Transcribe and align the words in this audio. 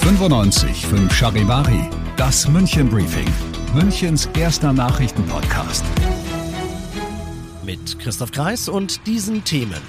95 0.00 0.86
5 0.86 1.12
Charivari, 1.12 1.90
das 2.16 2.48
München 2.48 2.88
Briefing, 2.88 3.28
Münchens 3.74 4.28
erster 4.38 4.72
Nachrichtenpodcast. 4.72 5.84
Mit 7.64 7.98
Christoph 7.98 8.30
Kreis 8.30 8.68
und 8.68 9.06
diesen 9.06 9.42
Themen. 9.42 9.80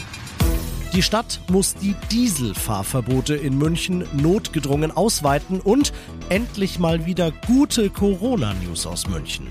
Die 0.93 1.01
Stadt 1.01 1.39
muss 1.49 1.73
die 1.73 1.95
Dieselfahrverbote 2.11 3.33
in 3.33 3.57
München 3.57 4.03
notgedrungen 4.13 4.91
ausweiten 4.91 5.59
und 5.59 5.91
endlich 6.29 6.77
mal 6.77 7.07
wieder 7.07 7.31
gute 7.47 7.89
Corona-News 7.89 8.85
aus 8.85 9.07
München. 9.07 9.47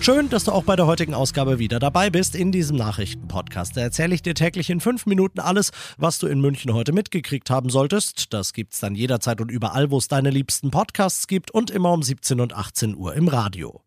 Schön, 0.00 0.30
dass 0.30 0.44
du 0.44 0.52
auch 0.52 0.62
bei 0.62 0.74
der 0.74 0.86
heutigen 0.86 1.12
Ausgabe 1.12 1.58
wieder 1.58 1.78
dabei 1.78 2.08
bist 2.08 2.34
in 2.34 2.52
diesem 2.52 2.78
Nachrichtenpodcast. 2.78 3.76
Da 3.76 3.82
erzähle 3.82 4.14
ich 4.14 4.22
dir 4.22 4.34
täglich 4.34 4.70
in 4.70 4.80
fünf 4.80 5.04
Minuten 5.04 5.40
alles, 5.40 5.72
was 5.98 6.18
du 6.18 6.26
in 6.26 6.40
München 6.40 6.72
heute 6.72 6.92
mitgekriegt 6.92 7.50
haben 7.50 7.68
solltest. 7.68 8.32
Das 8.32 8.54
gibt's 8.54 8.80
dann 8.80 8.94
jederzeit 8.94 9.42
und 9.42 9.50
überall, 9.50 9.90
wo 9.90 9.98
es 9.98 10.08
deine 10.08 10.30
liebsten 10.30 10.70
Podcasts 10.70 11.26
gibt 11.26 11.50
und 11.50 11.70
immer 11.70 11.92
um 11.92 12.02
17 12.02 12.40
und 12.40 12.54
18 12.54 12.96
Uhr 12.96 13.14
im 13.14 13.28
Radio. 13.28 13.82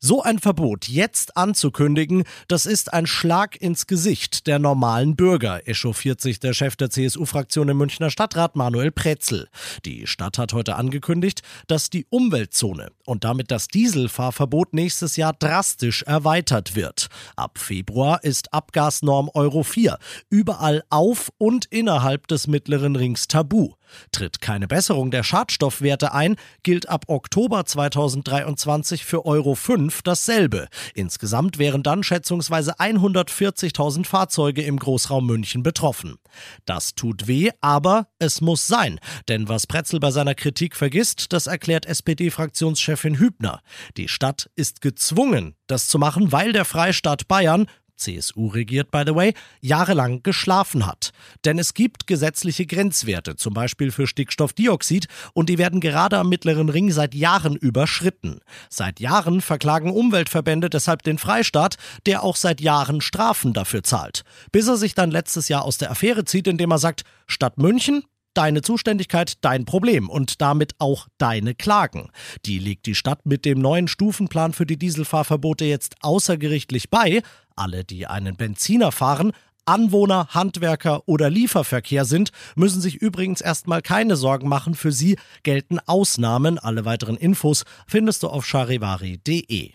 So 0.00 0.22
ein 0.22 0.38
Verbot 0.38 0.86
jetzt 0.86 1.36
anzukündigen, 1.36 2.22
das 2.46 2.66
ist 2.66 2.92
ein 2.92 3.08
Schlag 3.08 3.60
ins 3.60 3.88
Gesicht 3.88 4.46
der 4.46 4.60
normalen 4.60 5.16
Bürger, 5.16 5.66
echauffiert 5.66 6.20
sich 6.20 6.38
der 6.38 6.52
Chef 6.52 6.76
der 6.76 6.88
CSU-Fraktion 6.88 7.68
im 7.68 7.78
Münchner 7.78 8.08
Stadtrat 8.08 8.54
Manuel 8.54 8.92
Pretzel. 8.92 9.48
Die 9.84 10.06
Stadt 10.06 10.38
hat 10.38 10.52
heute 10.52 10.76
angekündigt, 10.76 11.42
dass 11.66 11.90
die 11.90 12.06
Umweltzone 12.10 12.92
und 13.06 13.24
damit 13.24 13.50
das 13.50 13.66
Dieselfahrverbot 13.66 14.72
nächstes 14.72 15.16
Jahr 15.16 15.32
drastisch 15.32 16.04
erweitert 16.04 16.76
wird. 16.76 17.08
Ab 17.34 17.58
Februar 17.58 18.22
ist 18.22 18.54
Abgasnorm 18.54 19.28
Euro 19.34 19.64
4 19.64 19.98
überall 20.30 20.84
auf 20.90 21.32
und 21.38 21.64
innerhalb 21.66 22.28
des 22.28 22.46
mittleren 22.46 22.94
Rings 22.94 23.26
tabu. 23.26 23.74
Tritt 24.12 24.40
keine 24.40 24.68
Besserung 24.68 25.10
der 25.10 25.22
Schadstoffwerte 25.22 26.12
ein, 26.12 26.36
gilt 26.62 26.88
ab 26.88 27.04
Oktober 27.08 27.64
2023 27.64 29.04
für 29.04 29.26
Euro 29.26 29.54
5 29.54 30.02
dasselbe. 30.02 30.68
Insgesamt 30.94 31.58
wären 31.58 31.82
dann 31.82 32.02
schätzungsweise 32.02 32.78
140.000 32.78 34.04
Fahrzeuge 34.04 34.62
im 34.62 34.78
Großraum 34.78 35.26
München 35.26 35.62
betroffen. 35.62 36.16
Das 36.64 36.94
tut 36.94 37.26
weh, 37.26 37.50
aber 37.60 38.08
es 38.18 38.40
muss 38.40 38.66
sein. 38.66 39.00
Denn 39.28 39.48
was 39.48 39.66
Pretzel 39.66 40.00
bei 40.00 40.10
seiner 40.10 40.34
Kritik 40.34 40.76
vergisst, 40.76 41.32
das 41.32 41.46
erklärt 41.46 41.86
SPD-Fraktionschefin 41.86 43.18
Hübner. 43.18 43.60
Die 43.96 44.08
Stadt 44.08 44.50
ist 44.56 44.80
gezwungen, 44.80 45.54
das 45.66 45.88
zu 45.88 45.98
machen, 45.98 46.32
weil 46.32 46.52
der 46.52 46.64
Freistaat 46.64 47.28
Bayern 47.28 47.66
CSU 47.98 48.48
regiert, 48.48 48.90
by 48.90 49.02
the 49.06 49.14
way, 49.14 49.34
jahrelang 49.60 50.22
geschlafen 50.22 50.86
hat. 50.86 51.10
Denn 51.44 51.58
es 51.58 51.74
gibt 51.74 52.06
gesetzliche 52.06 52.66
Grenzwerte, 52.66 53.36
zum 53.36 53.54
Beispiel 53.54 53.90
für 53.90 54.06
Stickstoffdioxid, 54.06 55.06
und 55.34 55.48
die 55.48 55.58
werden 55.58 55.80
gerade 55.80 56.18
am 56.18 56.28
Mittleren 56.28 56.68
Ring 56.68 56.90
seit 56.90 57.14
Jahren 57.14 57.56
überschritten. 57.56 58.40
Seit 58.70 59.00
Jahren 59.00 59.40
verklagen 59.40 59.90
Umweltverbände 59.90 60.70
deshalb 60.70 61.02
den 61.02 61.18
Freistaat, 61.18 61.76
der 62.06 62.22
auch 62.22 62.36
seit 62.36 62.60
Jahren 62.60 63.00
Strafen 63.00 63.52
dafür 63.52 63.82
zahlt. 63.82 64.22
Bis 64.52 64.68
er 64.68 64.76
sich 64.76 64.94
dann 64.94 65.10
letztes 65.10 65.48
Jahr 65.48 65.64
aus 65.64 65.78
der 65.78 65.90
Affäre 65.90 66.24
zieht, 66.24 66.46
indem 66.46 66.70
er 66.70 66.78
sagt, 66.78 67.02
Stadt 67.26 67.58
München, 67.58 68.04
deine 68.34 68.62
Zuständigkeit, 68.62 69.34
dein 69.42 69.64
Problem 69.64 70.08
und 70.08 70.40
damit 70.40 70.72
auch 70.78 71.08
deine 71.18 71.54
Klagen. 71.54 72.10
Die 72.44 72.58
legt 72.58 72.86
die 72.86 72.94
Stadt 72.94 73.26
mit 73.26 73.44
dem 73.44 73.60
neuen 73.60 73.88
Stufenplan 73.88 74.52
für 74.52 74.66
die 74.66 74.78
Dieselfahrverbote 74.78 75.64
jetzt 75.64 75.96
außergerichtlich 76.00 76.90
bei. 76.90 77.22
Alle, 77.56 77.84
die 77.84 78.06
einen 78.06 78.36
Benziner 78.36 78.92
fahren, 78.92 79.32
Anwohner, 79.68 80.28
Handwerker 80.30 81.02
oder 81.06 81.28
Lieferverkehr 81.28 82.06
sind, 82.06 82.30
müssen 82.56 82.80
sich 82.80 82.96
übrigens 82.96 83.42
erstmal 83.42 83.82
keine 83.82 84.16
Sorgen 84.16 84.48
machen. 84.48 84.74
Für 84.74 84.92
sie 84.92 85.18
gelten 85.42 85.78
Ausnahmen. 85.80 86.58
Alle 86.58 86.86
weiteren 86.86 87.18
Infos 87.18 87.64
findest 87.86 88.22
du 88.22 88.28
auf 88.28 88.46
charivari.de. 88.46 89.72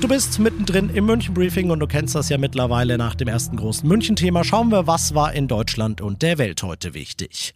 Du 0.00 0.08
bist 0.08 0.38
mittendrin 0.38 0.90
im 0.90 1.06
München-Briefing 1.06 1.70
und 1.70 1.80
du 1.80 1.86
kennst 1.86 2.14
das 2.14 2.28
ja 2.28 2.36
mittlerweile 2.36 2.98
nach 2.98 3.14
dem 3.14 3.28
ersten 3.28 3.56
großen 3.56 3.88
München-Thema. 3.88 4.44
Schauen 4.44 4.70
wir, 4.70 4.86
was 4.86 5.14
war 5.14 5.32
in 5.32 5.48
Deutschland 5.48 6.00
und 6.00 6.20
der 6.22 6.36
Welt 6.38 6.62
heute 6.62 6.92
wichtig. 6.92 7.54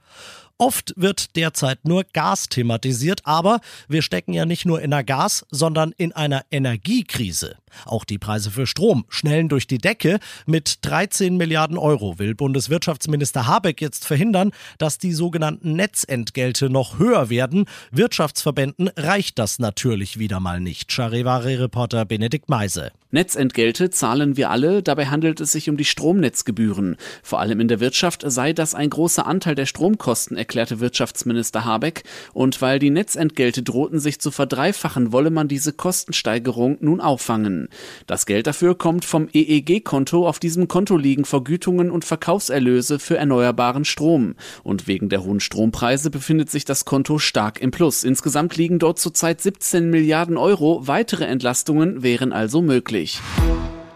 Oft 0.60 0.92
wird 0.96 1.36
derzeit 1.36 1.86
nur 1.86 2.02
Gas 2.12 2.48
thematisiert, 2.48 3.20
aber 3.22 3.60
wir 3.86 4.02
stecken 4.02 4.32
ja 4.32 4.44
nicht 4.44 4.66
nur 4.66 4.82
in 4.82 4.92
einer 4.92 5.04
Gas, 5.04 5.46
sondern 5.52 5.92
in 5.96 6.10
einer 6.10 6.42
Energiekrise. 6.50 7.56
Auch 7.84 8.04
die 8.04 8.18
Preise 8.18 8.50
für 8.50 8.66
Strom 8.66 9.04
schnellen 9.08 9.48
durch 9.48 9.66
die 9.66 9.78
Decke. 9.78 10.18
Mit 10.46 10.78
13 10.82 11.36
Milliarden 11.36 11.78
Euro 11.78 12.18
will 12.18 12.34
Bundeswirtschaftsminister 12.34 13.46
Habeck 13.46 13.80
jetzt 13.80 14.04
verhindern, 14.04 14.50
dass 14.78 14.98
die 14.98 15.12
sogenannten 15.12 15.74
Netzentgelte 15.74 16.70
noch 16.70 16.98
höher 16.98 17.30
werden. 17.30 17.66
Wirtschaftsverbänden 17.92 18.90
reicht 18.96 19.38
das 19.38 19.58
natürlich 19.58 20.18
wieder 20.18 20.40
mal 20.40 20.60
nicht. 20.60 20.92
Charivari-Reporter 20.92 22.04
Benedikt 22.04 22.48
Meise. 22.48 22.90
Netzentgelte 23.10 23.88
zahlen 23.88 24.36
wir 24.36 24.50
alle, 24.50 24.82
dabei 24.82 25.06
handelt 25.06 25.40
es 25.40 25.52
sich 25.52 25.70
um 25.70 25.78
die 25.78 25.86
Stromnetzgebühren. 25.86 26.96
Vor 27.22 27.40
allem 27.40 27.58
in 27.60 27.68
der 27.68 27.80
Wirtschaft 27.80 28.22
sei 28.26 28.52
das 28.52 28.74
ein 28.74 28.90
großer 28.90 29.26
Anteil 29.26 29.54
der 29.54 29.64
Stromkosten, 29.64 30.36
erklärte 30.48 30.80
Wirtschaftsminister 30.80 31.66
Habeck. 31.66 32.04
Und 32.32 32.62
weil 32.62 32.78
die 32.78 32.88
Netzentgelte 32.88 33.62
drohten 33.62 34.00
sich 34.00 34.18
zu 34.18 34.30
verdreifachen, 34.30 35.12
wolle 35.12 35.28
man 35.28 35.46
diese 35.46 35.74
Kostensteigerung 35.74 36.78
nun 36.80 37.02
auffangen. 37.02 37.68
Das 38.06 38.24
Geld 38.24 38.46
dafür 38.46 38.74
kommt 38.74 39.04
vom 39.04 39.28
EEG-Konto. 39.30 40.26
Auf 40.26 40.38
diesem 40.38 40.66
Konto 40.66 40.96
liegen 40.96 41.26
Vergütungen 41.26 41.90
und 41.90 42.06
Verkaufserlöse 42.06 42.98
für 42.98 43.18
erneuerbaren 43.18 43.84
Strom. 43.84 44.36
Und 44.62 44.86
wegen 44.86 45.10
der 45.10 45.22
hohen 45.22 45.40
Strompreise 45.40 46.10
befindet 46.10 46.50
sich 46.50 46.64
das 46.64 46.86
Konto 46.86 47.18
stark 47.18 47.60
im 47.60 47.70
Plus. 47.70 48.02
Insgesamt 48.02 48.56
liegen 48.56 48.78
dort 48.78 48.98
zurzeit 48.98 49.42
17 49.42 49.90
Milliarden 49.90 50.38
Euro. 50.38 50.86
Weitere 50.86 51.26
Entlastungen 51.26 52.02
wären 52.02 52.32
also 52.32 52.62
möglich. 52.62 53.20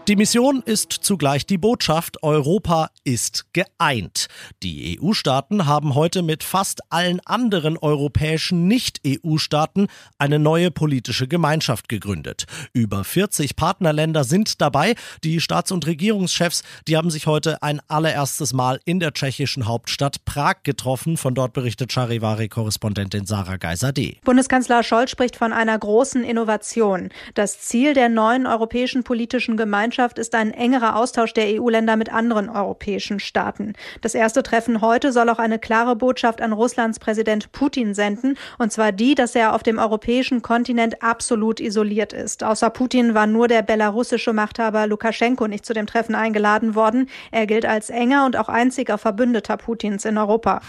Die 0.09 0.17
Mission 0.17 0.61
ist 0.65 0.91
zugleich 0.91 1.45
die 1.45 1.57
Botschaft, 1.57 2.23
Europa 2.23 2.89
ist 3.05 3.45
geeint. 3.53 4.27
Die 4.61 4.99
EU-Staaten 4.99 5.65
haben 5.65 5.95
heute 5.95 6.23
mit 6.23 6.43
fast 6.43 6.81
allen 6.89 7.21
anderen 7.21 7.77
europäischen 7.77 8.67
Nicht-EU-Staaten 8.67 9.87
eine 10.17 10.39
neue 10.39 10.71
politische 10.71 11.29
Gemeinschaft 11.29 11.87
gegründet. 11.87 12.47
Über 12.73 13.05
40 13.05 13.55
Partnerländer 13.55 14.25
sind 14.25 14.59
dabei. 14.59 14.95
Die 15.23 15.39
Staats- 15.39 15.71
und 15.71 15.87
Regierungschefs, 15.87 16.63
die 16.85 16.97
haben 16.97 17.09
sich 17.09 17.25
heute 17.25 17.63
ein 17.63 17.79
allererstes 17.87 18.51
Mal 18.51 18.81
in 18.83 18.99
der 18.99 19.13
tschechischen 19.13 19.67
Hauptstadt 19.67 20.25
Prag 20.25 20.63
getroffen. 20.63 21.15
Von 21.15 21.33
dort 21.33 21.53
berichtet 21.53 21.93
Charivari-Korrespondentin 21.93 23.25
Sarah 23.25 23.55
Geiser-D. 23.55 24.17
Bundeskanzler 24.25 24.83
Scholz 24.83 25.11
spricht 25.11 25.37
von 25.37 25.53
einer 25.53 25.79
großen 25.79 26.25
Innovation. 26.25 27.07
Das 27.35 27.61
Ziel 27.61 27.93
der 27.93 28.09
neuen 28.09 28.45
europäischen 28.47 29.05
politischen 29.05 29.55
Gemeinschaft 29.55 29.92
Gemeinschaft 29.93 30.17
ist 30.17 30.33
ein 30.33 30.51
engerer 30.51 30.95
Austausch 30.95 31.33
der 31.33 31.61
EU-Länder 31.61 31.97
mit 31.97 32.11
anderen 32.11 32.49
europäischen 32.49 33.19
Staaten. 33.19 33.73
Das 34.01 34.15
erste 34.15 34.41
Treffen 34.41 34.81
heute 34.81 35.11
soll 35.11 35.29
auch 35.29 35.37
eine 35.37 35.59
klare 35.59 35.95
Botschaft 35.95 36.41
an 36.41 36.51
Russlands 36.51 36.97
Präsident 36.97 37.51
Putin 37.51 37.93
senden, 37.93 38.35
und 38.57 38.71
zwar 38.71 38.91
die, 38.91 39.13
dass 39.13 39.35
er 39.35 39.53
auf 39.53 39.61
dem 39.61 39.77
europäischen 39.77 40.41
Kontinent 40.41 41.03
absolut 41.03 41.59
isoliert 41.59 42.11
ist. 42.11 42.43
Außer 42.43 42.71
Putin 42.71 43.13
war 43.13 43.27
nur 43.27 43.47
der 43.47 43.61
belarussische 43.61 44.33
Machthaber 44.33 44.87
Lukaschenko 44.87 45.47
nicht 45.47 45.63
zu 45.63 45.75
dem 45.75 45.85
Treffen 45.85 46.15
eingeladen 46.15 46.73
worden. 46.73 47.07
Er 47.29 47.45
gilt 47.45 47.67
als 47.67 47.91
enger 47.91 48.25
und 48.25 48.35
auch 48.35 48.49
einziger 48.49 48.97
Verbündeter 48.97 49.57
Putins 49.57 50.05
in 50.05 50.17
Europa. 50.17 50.61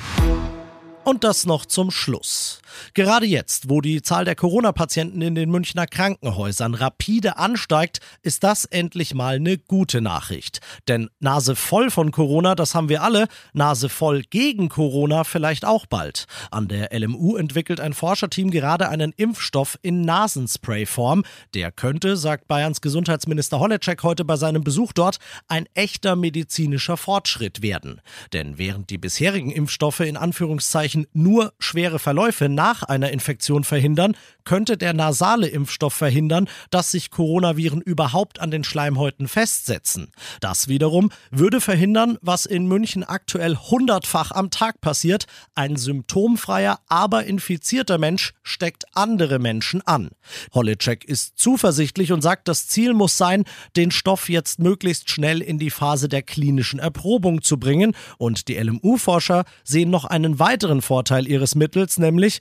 Und 1.05 1.25
das 1.25 1.47
noch 1.47 1.65
zum 1.65 1.91
Schluss. 1.91 2.61
Gerade 2.95 3.27
jetzt, 3.27 3.69
wo 3.71 3.81
die 3.81 4.03
Zahl 4.03 4.25
der 4.25 4.35
Corona-Patienten 4.35 5.23
in 5.23 5.35
den 5.35 5.51
Münchner 5.51 5.87
Krankenhäusern 5.87 6.75
rapide 6.75 7.37
ansteigt, 7.37 8.01
ist 8.23 8.45
das 8.45 8.65
endlich 8.65 9.15
mal 9.15 9.37
eine 9.37 9.59
gute 9.59 10.01
Nachricht. 10.01 10.61
Denn 10.89 11.11
Nase 11.21 11.57
voll 11.57 11.91
von 11.91 12.11
Corona, 12.11 12.55
das 12.55 12.75
haben 12.75 12.89
wir 12.89 13.03
alle, 13.03 13.29
Nase 13.53 13.89
voll 13.89 14.23
gegen 14.23 14.69
Corona 14.69 15.25
vielleicht 15.25 15.65
auch 15.65 15.87
bald. 15.87 16.27
An 16.51 16.69
der 16.69 16.91
LMU 16.93 17.37
entwickelt 17.37 17.81
ein 17.81 17.93
Forscherteam 17.93 18.51
gerade 18.51 18.89
einen 18.89 19.13
Impfstoff 19.17 19.79
in 19.83 20.01
Nasensprayform. 20.03 21.25
Der 21.55 21.73
könnte, 21.73 22.17
sagt 22.17 22.49
Bayerns 22.49 22.81
Gesundheitsminister 22.81 23.61
Holleczek 23.61 24.03
heute 24.03 24.25
bei 24.25 24.37
seinem 24.37 24.65
Besuch 24.65 24.93
dort, 24.93 25.19
ein 25.49 25.67
echter 25.75 26.17
medizinischer 26.17 26.97
Fortschritt 26.97 27.63
werden. 27.63 28.01
Denn 28.33 28.59
während 28.59 28.91
die 28.91 28.99
bisherigen 28.99 29.51
Impfstoffe 29.51 30.01
in 30.01 30.17
Anführungszeichen 30.17 31.07
nur 31.13 31.53
schwere 31.59 31.99
Verläufe 31.99 32.49
nach 32.49 32.64
einer 32.73 33.11
Infektion 33.11 33.65
verhindern, 33.65 34.17
könnte 34.45 34.77
der 34.77 34.93
nasale 34.93 35.49
Impfstoff 35.49 35.95
verhindern, 35.95 36.49
dass 36.71 36.91
sich 36.91 37.11
Coronaviren 37.11 37.81
überhaupt 37.81 38.41
an 38.41 38.51
den 38.51 38.65
Schleimhäuten 38.65 39.29
festsetzen. 39.29 40.11
Das 40.41 40.69
wiederum 40.69 41.11
würde 41.31 41.61
verhindern, 41.61 42.19
was 42.21 42.47
in 42.47 42.67
München 42.67 43.05
aktuell 43.05 43.57
hundertfach 43.57 44.31
am 44.31 44.51
Tag 44.51 44.81
passiert. 44.81 45.27
Ein 45.55 45.77
symptomfreier, 45.77 46.81
aber 46.89 47.25
infizierter 47.25 47.99
Mensch 47.99 48.33
steckt 48.43 48.85
andere 48.95 49.39
Menschen 49.39 49.83
an. 49.83 50.11
Holleczek 50.55 51.05
ist 51.05 51.39
zuversichtlich 51.39 52.13
und 52.13 52.23
sagt, 52.23 52.49
das 52.49 52.67
Ziel 52.67 52.95
muss 52.95 53.17
sein, 53.17 53.45
den 53.77 53.91
Stoff 53.91 54.29
jetzt 54.29 54.59
möglichst 54.59 55.11
schnell 55.11 55.41
in 55.41 55.59
die 55.59 55.71
Phase 55.71 56.09
der 56.09 56.23
klinischen 56.23 56.79
Erprobung 56.79 57.43
zu 57.43 57.59
bringen. 57.59 57.95
Und 58.19 58.49
die 58.49 58.57
LMU-Forscher 58.57 59.45
sehen 59.65 59.91
noch 59.91 60.05
einen 60.05 60.39
weiteren 60.39 60.83
Vorteil 60.83 61.29
ihres 61.29 61.55
Mittels, 61.55 61.99
nämlich 61.99 62.41